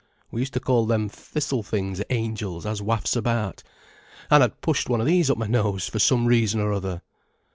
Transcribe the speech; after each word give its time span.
We 0.31 0.41
used 0.41 0.53
to 0.53 0.59
call 0.59 0.87
them 0.87 1.09
thistle 1.09 1.61
things 1.61 2.01
'angels' 2.09 2.65
as 2.65 2.81
wafts 2.81 3.15
about. 3.15 3.61
An' 4.31 4.41
I'd 4.41 4.59
pushed 4.59 4.89
one 4.89 4.99
o' 4.99 5.05
these 5.05 5.29
up 5.29 5.37
my 5.37 5.45
nose, 5.45 5.87
for 5.87 5.99
some 5.99 6.25
reason 6.25 6.59
or 6.59 6.73
other." 6.73 7.03